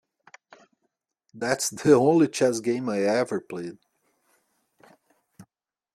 [1.31, 3.77] That's the only chess game I ever played.